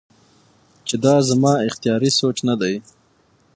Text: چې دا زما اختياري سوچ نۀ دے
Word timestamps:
چې 0.87 0.95
دا 1.03 1.15
زما 1.29 1.53
اختياري 1.67 2.11
سوچ 2.19 2.37
نۀ 2.47 2.55
دے 2.61 2.73